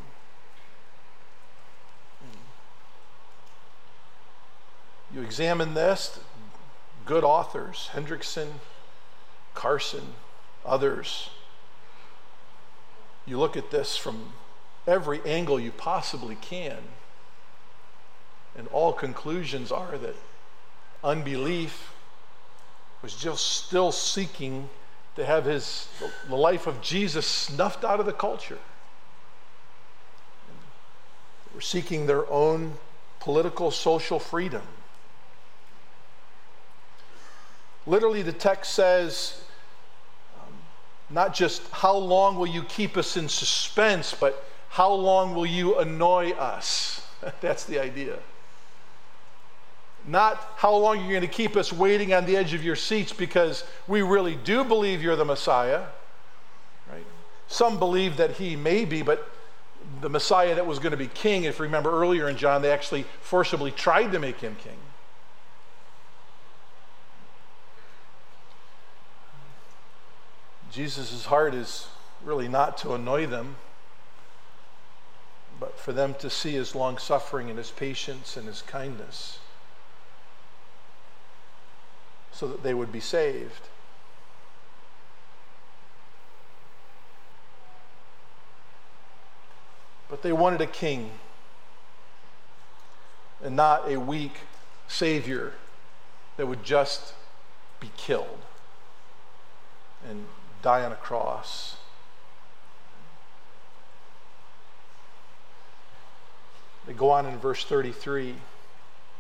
[5.13, 6.19] You examine this,
[7.05, 8.47] good authors, Hendriksen,
[9.53, 10.15] Carson,
[10.65, 11.29] others.
[13.25, 14.33] You look at this from
[14.87, 16.77] every angle you possibly can.
[18.57, 20.15] And all conclusions are that
[21.03, 21.93] unbelief
[23.01, 24.69] was just still seeking
[25.15, 25.87] to have his
[26.27, 28.57] the life of Jesus snuffed out of the culture.
[31.53, 32.73] Were seeking their own
[33.19, 34.63] political social freedom.
[37.85, 39.41] Literally, the text says,
[40.35, 40.53] um,
[41.09, 45.77] not just how long will you keep us in suspense, but how long will you
[45.77, 47.05] annoy us?
[47.41, 48.19] That's the idea.
[50.05, 53.13] Not how long you're going to keep us waiting on the edge of your seats
[53.13, 55.83] because we really do believe you're the Messiah.
[56.91, 57.05] Right?
[57.47, 59.29] Some believe that he may be, but
[60.03, 62.71] the Messiah that was going to be king, if you remember earlier in John, they
[62.71, 64.77] actually forcibly tried to make him king.
[70.71, 71.87] Jesus' heart is
[72.21, 73.55] really not to annoy them,
[75.59, 79.39] but for them to see his long suffering and his patience and his kindness.
[82.33, 83.69] so that they would be saved.
[90.09, 91.11] But they wanted a king
[93.43, 94.37] and not a weak
[94.87, 95.53] savior
[96.37, 97.13] that would just
[97.79, 98.39] be killed
[100.07, 100.25] and
[100.61, 101.77] die on a cross.
[106.85, 108.35] They go on in verse 33.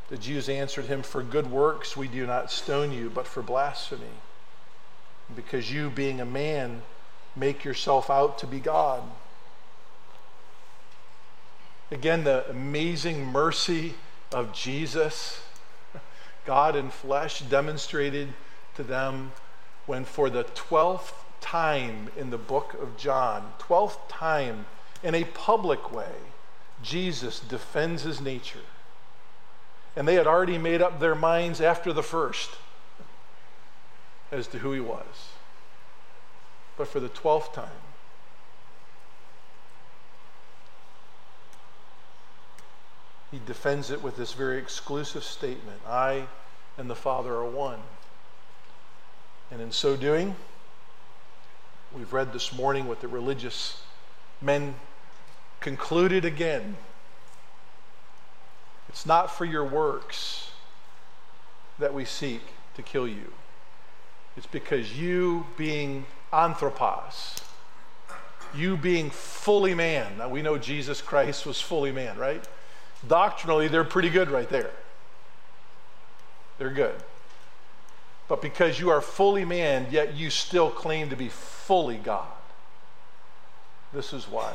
[0.09, 4.05] The Jews answered him, For good works we do not stone you, but for blasphemy.
[5.33, 6.81] Because you, being a man,
[7.35, 9.03] make yourself out to be God.
[11.93, 13.93] Again, the amazing mercy
[14.31, 15.43] of Jesus,
[16.43, 18.33] God in flesh, demonstrated
[18.73, 19.31] to them
[19.85, 24.65] when, for the 12th time in the book of John, 12th time
[25.03, 26.15] in a public way,
[26.81, 28.65] Jesus defends his nature
[29.95, 32.49] and they had already made up their minds after the first
[34.31, 35.29] as to who he was.
[36.75, 37.82] But for the 12th time,
[43.33, 46.27] he defends it with this very exclusive statement I
[46.77, 47.79] and the Father are one.
[49.49, 50.35] And in so doing,
[51.91, 53.81] we've read this morning what the religious
[54.39, 54.75] men
[55.61, 56.77] concluded again
[58.89, 60.51] It's not for your works
[61.79, 62.41] that we seek
[62.75, 63.33] to kill you.
[64.37, 67.37] It's because you being anthropos,
[68.53, 70.19] you being fully man.
[70.19, 72.47] Now we know Jesus Christ was fully man, right?
[73.07, 74.71] Doctrinally, they're pretty good right there.
[76.57, 76.95] They're good.
[78.27, 82.27] But because you are fully man, yet you still claim to be fully God.
[83.91, 84.53] This is why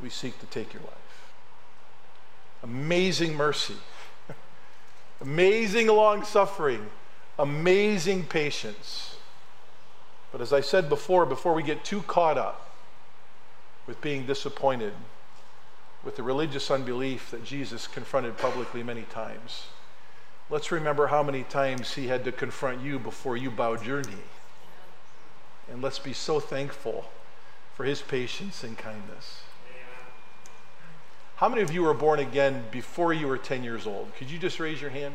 [0.00, 0.92] we seek to take your life.
[2.62, 3.76] Amazing mercy,
[5.20, 6.86] amazing long suffering,
[7.38, 9.16] amazing patience.
[10.30, 12.70] But as I said before, before we get too caught up
[13.86, 14.92] with being disappointed
[16.04, 19.66] with the religious unbelief that Jesus confronted publicly many times,
[20.50, 24.30] let's remember how many times he had to confront you before you bowed your knee.
[25.70, 27.06] And let's be so thankful
[27.74, 29.42] for his patience and kindness.
[31.36, 34.14] How many of you were born again before you were 10 years old?
[34.16, 35.14] Could you just raise your hand?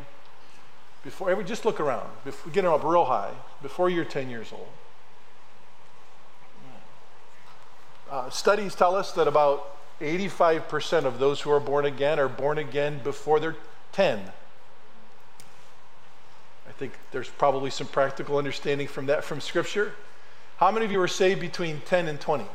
[1.04, 2.10] Before, every, just look around.
[2.26, 3.32] Before, get them up real high.
[3.62, 4.68] Before you're 10 years old.
[8.12, 12.58] Uh, studies tell us that about 85% of those who are born again are born
[12.58, 13.56] again before they're
[13.91, 14.32] 10.
[16.68, 19.93] I think there's probably some practical understanding from that from Scripture.
[20.58, 22.45] How many of you were saved between 10 and 20?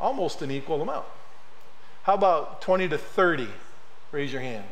[0.00, 1.06] Almost an equal amount.
[2.04, 3.48] How about 20 to 30?
[4.10, 4.64] Raise your hand.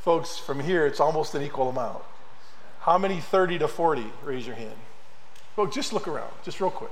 [0.00, 2.02] Folks, from here, it's almost an equal amount.
[2.80, 4.04] How many 30 to 40?
[4.22, 4.76] Raise your hand.
[5.56, 6.90] Folks, just look around, just real quick.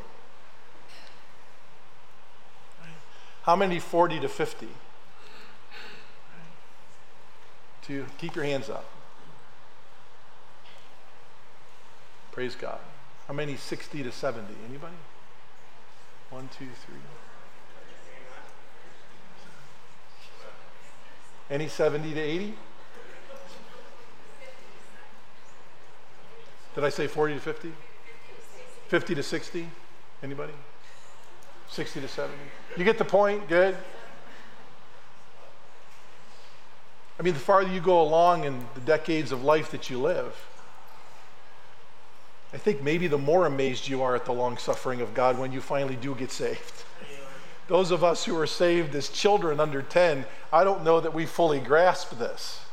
[3.43, 4.69] How many 40 to 50?
[7.83, 8.85] To Keep your hands up.
[12.31, 12.79] Praise God.
[13.27, 14.47] How many 60 to 70?
[14.69, 14.95] Anybody?
[16.31, 16.97] One, two, three.
[21.51, 22.55] Any 70 to 80?
[26.75, 27.73] Did I say 40 to 50?
[28.89, 29.69] 50 to 60?
[30.23, 30.55] Anybody?
[31.69, 32.35] 60 to 70?
[32.77, 33.49] You get the point?
[33.49, 33.77] Good.
[37.19, 40.35] I mean, the farther you go along in the decades of life that you live,
[42.53, 45.53] I think maybe the more amazed you are at the long suffering of God when
[45.53, 46.85] you finally do get saved.
[47.69, 51.27] Those of us who are saved as children under 10, I don't know that we
[51.27, 52.65] fully grasp this.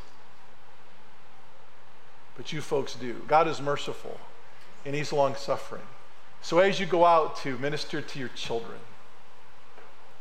[2.36, 3.22] But you folks do.
[3.28, 4.20] God is merciful
[4.86, 5.84] and He's long suffering.
[6.42, 8.80] So as you go out to minister to your children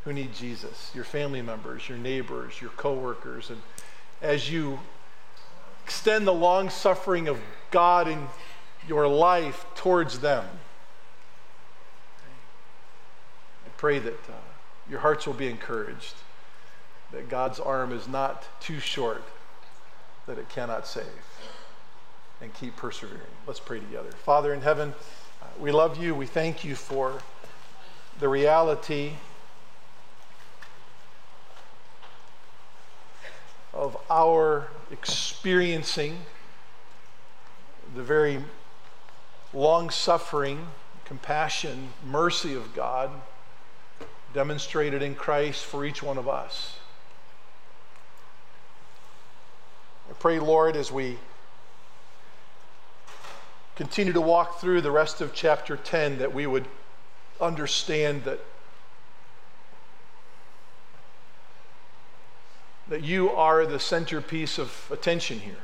[0.09, 3.61] who need Jesus, your family members, your neighbors, your coworkers, and
[4.23, 4.81] as you
[5.85, 7.39] extend the long suffering of
[7.71, 8.27] God in
[8.89, 10.47] your life towards them.
[13.67, 14.33] I pray that uh,
[14.89, 16.15] your hearts will be encouraged,
[17.13, 19.23] that God's arm is not too short,
[20.27, 21.05] that it cannot save,
[22.41, 23.21] and keep persevering.
[23.47, 24.11] Let's pray together.
[24.13, 24.95] Father in heaven,
[25.43, 26.15] uh, we love you.
[26.15, 27.19] We thank you for
[28.21, 29.13] the reality
[33.79, 36.19] of our experiencing
[37.95, 38.43] the very
[39.55, 40.67] long suffering,
[41.05, 43.09] compassion, mercy of God
[44.35, 46.81] demonstrated in Christ for each one of us.
[50.11, 51.17] I pray, Lord, as we
[53.77, 56.67] continue to walk through the rest of chapter 10, that we would
[57.41, 58.41] understand that,
[62.89, 65.57] that you are the centerpiece of attention here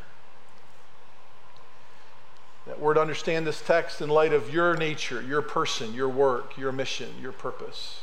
[2.67, 6.57] that we're to understand this text in light of your nature, your person, your work,
[6.57, 8.01] your mission, your purpose.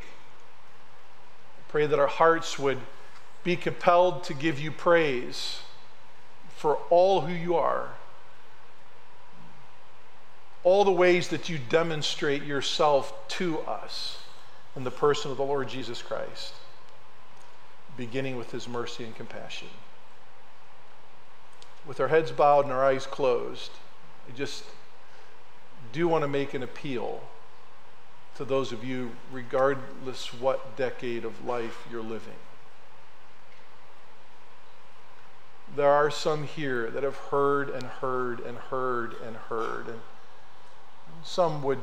[0.00, 2.78] I pray that our hearts would
[3.42, 5.60] be compelled to give you praise
[6.54, 7.94] for all who you are,
[10.62, 14.18] all the ways that you demonstrate yourself to us
[14.76, 16.52] in the person of the Lord Jesus Christ,
[18.00, 19.68] beginning with his mercy and compassion
[21.86, 23.70] with our heads bowed and our eyes closed,
[24.28, 24.64] I just
[25.92, 27.22] do want to make an appeal
[28.36, 32.38] to those of you, regardless what decade of life you're living.
[35.74, 40.00] There are some here that have heard and heard and heard and heard, and
[41.22, 41.82] some would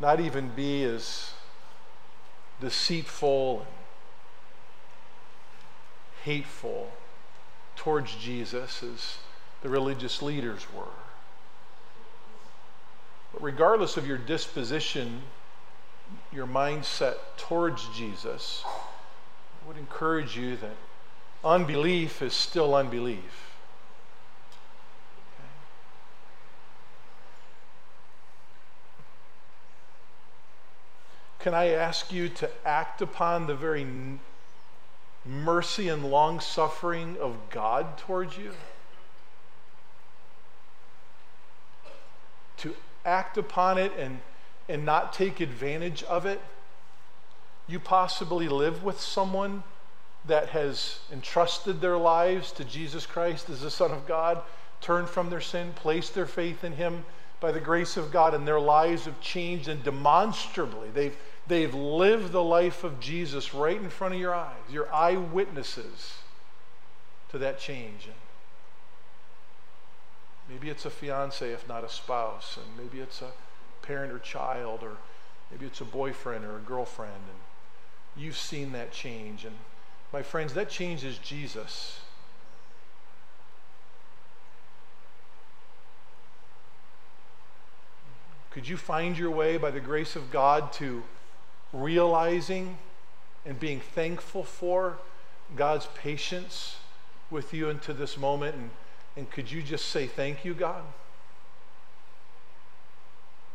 [0.00, 1.32] not even be as
[2.60, 3.66] deceitful
[6.24, 6.90] hateful
[7.76, 9.18] towards Jesus as
[9.62, 10.84] the religious leaders were.
[13.32, 15.22] But regardless of your disposition,
[16.32, 20.76] your mindset towards Jesus, I would encourage you that
[21.44, 23.52] unbelief is still unbelief.
[31.38, 33.84] Can I ask you to act upon the very
[35.24, 38.52] mercy and long suffering of God towards you?
[42.58, 44.20] To act upon it and,
[44.68, 46.40] and not take advantage of it?
[47.66, 49.62] You possibly live with someone
[50.26, 54.42] that has entrusted their lives to Jesus Christ as the Son of God,
[54.80, 57.04] turned from their sin, placed their faith in Him
[57.40, 60.90] by the grace of God, and their lives have changed and demonstrably.
[60.92, 61.16] They've
[61.46, 64.56] They've lived the life of Jesus right in front of your eyes.
[64.70, 66.18] You're eyewitnesses
[67.30, 68.06] to that change.
[68.06, 68.14] And
[70.48, 73.32] maybe it's a fiance, if not a spouse, and maybe it's a
[73.82, 74.96] parent or child, or
[75.50, 79.44] maybe it's a boyfriend or a girlfriend, and you've seen that change.
[79.44, 79.56] And
[80.12, 82.00] my friends, that change is Jesus.
[88.50, 91.02] Could you find your way by the grace of God to
[91.72, 92.78] realizing
[93.44, 94.98] and being thankful for
[95.56, 96.76] God's patience
[97.30, 98.54] with you into this moment.
[98.54, 98.70] And,
[99.16, 100.82] and could you just say, Thank you, God,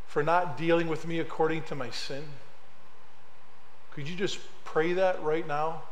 [0.07, 2.23] for not dealing with me according to my sin?
[3.91, 5.83] Could you just pray that right now?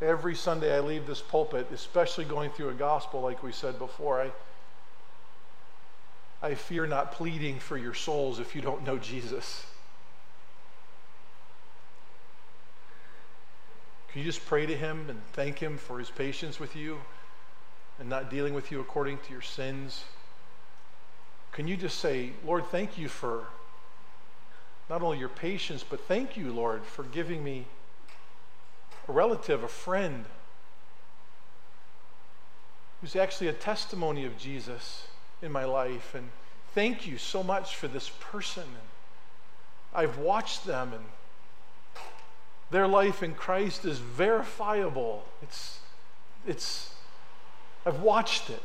[0.00, 4.20] Every Sunday I leave this pulpit, especially going through a gospel like we said before,
[4.20, 4.32] I
[6.42, 9.64] I fear not pleading for your souls if you don't know Jesus.
[14.08, 16.98] Can you just pray to him and thank him for his patience with you
[18.00, 20.04] and not dealing with you according to your sins?
[21.52, 23.44] Can you just say, Lord, thank you for
[24.90, 27.66] not only your patience, but thank you, Lord, for giving me
[29.08, 30.24] a relative, a friend,
[33.00, 35.06] who's actually a testimony of Jesus
[35.42, 36.14] in my life.
[36.14, 36.30] And
[36.74, 38.64] thank you so much for this person.
[39.94, 41.04] I've watched them, and
[42.70, 45.24] their life in Christ is verifiable.
[45.42, 45.80] It's,
[46.46, 46.94] it's,
[47.84, 48.62] I've watched it.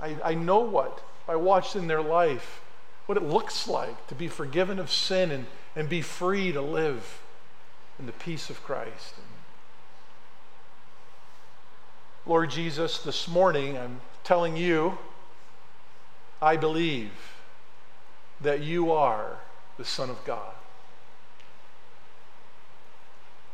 [0.00, 2.60] I, I know what I watched in their life,
[3.06, 7.20] what it looks like to be forgiven of sin and, and be free to live
[7.98, 9.14] in the peace of Christ.
[12.28, 14.98] Lord Jesus, this morning I'm telling you,
[16.42, 17.10] I believe
[18.42, 19.38] that you are
[19.78, 20.52] the Son of God.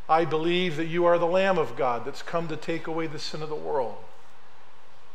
[0.08, 3.20] I believe that you are the Lamb of God that's come to take away the
[3.20, 3.94] sin of the world,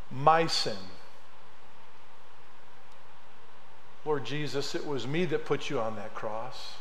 [0.10, 0.78] my sin.
[4.06, 6.76] Lord Jesus, it was me that put you on that cross.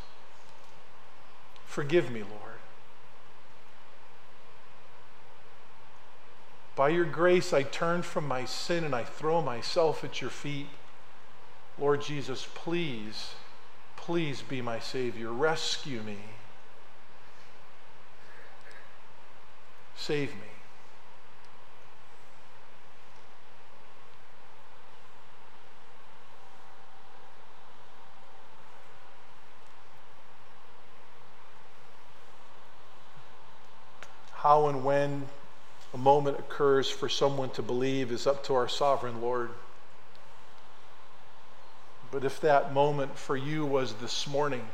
[1.67, 2.58] Forgive me, Lord.
[6.79, 10.69] By your grace, I turn from my sin and I throw myself at your feet.
[11.77, 13.33] Lord Jesus, please,
[13.97, 15.33] please be my Savior.
[15.33, 16.19] Rescue me.
[19.97, 20.41] Save me.
[34.35, 35.27] How and when
[35.95, 39.51] a moment occurs for someone to believe is up to our sovereign Lord.
[42.11, 44.67] But if that moment for you was this morning,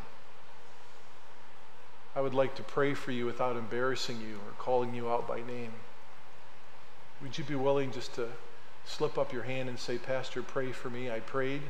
[2.16, 5.38] I would like to pray for you without embarrassing you or calling you out by
[5.42, 5.72] name.
[7.20, 8.28] Would you be willing just to
[8.84, 11.10] slip up your hand and say, Pastor, pray for me?
[11.10, 11.62] I prayed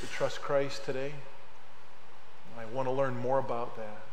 [0.00, 1.12] to trust Christ today.
[2.58, 4.05] I want to learn more about that.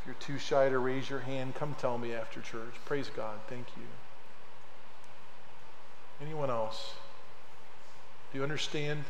[0.00, 2.74] If you're too shy to raise your hand, come tell me after church.
[2.86, 3.38] Praise God.
[3.48, 3.82] Thank you.
[6.22, 6.94] Anyone else?
[8.32, 9.04] Do you understand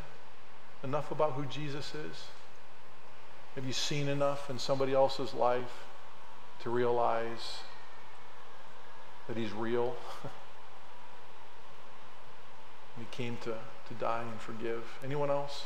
[0.83, 2.25] enough about who Jesus is?
[3.55, 5.85] Have you seen enough in somebody else's life
[6.63, 7.61] to realize
[9.29, 9.97] that he's real?
[12.99, 13.57] he came to,
[13.89, 14.85] to die and forgive.
[15.05, 15.65] Anyone else?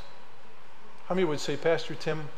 [1.06, 2.28] How many would say, Pastor Tim,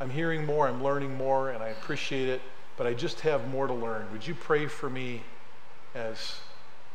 [0.00, 2.40] I'm hearing more, I'm learning more, and I appreciate it,
[2.78, 4.10] but I just have more to learn.
[4.12, 5.22] Would you pray for me
[5.94, 6.40] as,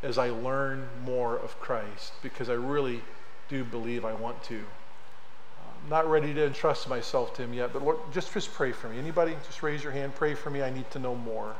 [0.01, 2.13] as I learn more of Christ?
[2.23, 3.01] Because I really
[3.47, 4.55] do believe I want to.
[4.57, 8.89] I'm not ready to entrust myself to Him yet, but Lord, just, just pray for
[8.89, 8.97] me.
[8.97, 9.35] Anybody?
[9.45, 10.15] Just raise your hand.
[10.15, 10.63] Pray for me.
[10.63, 11.55] I need to know more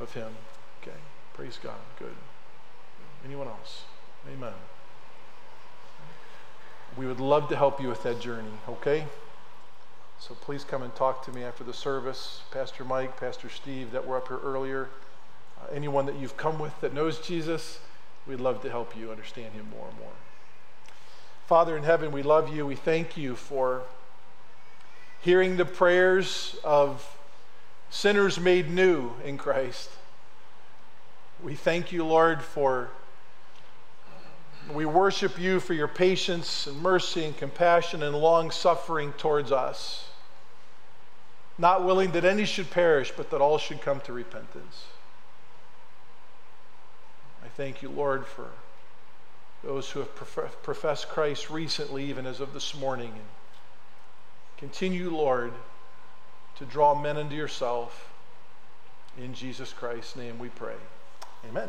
[0.00, 0.32] of Him.
[0.82, 0.96] Okay.
[1.34, 1.78] Praise God.
[2.00, 2.16] Good.
[3.24, 3.84] Anyone else?
[4.32, 4.52] Amen.
[6.96, 9.06] we would love to help you with that journey, okay?
[10.20, 12.42] So please come and talk to me after the service.
[12.50, 14.90] Pastor Mike, Pastor Steve, that were up here earlier.
[15.58, 17.80] Uh, anyone that you've come with that knows Jesus,
[18.26, 20.12] we'd love to help you understand him more and more.
[21.46, 22.66] Father in heaven, we love you.
[22.66, 23.84] We thank you for
[25.22, 27.16] hearing the prayers of
[27.88, 29.88] sinners made new in Christ.
[31.42, 32.90] We thank you, Lord, for
[34.70, 40.09] we worship you for your patience and mercy and compassion and long suffering towards us.
[41.60, 44.84] Not willing that any should perish, but that all should come to repentance.
[47.44, 48.48] I thank you, Lord, for
[49.62, 50.14] those who have
[50.62, 53.10] professed Christ recently, even as of this morning.
[53.10, 53.28] And
[54.56, 55.52] continue, Lord,
[56.56, 58.10] to draw men into yourself.
[59.18, 60.76] In Jesus Christ's name we pray.
[61.46, 61.68] Amen.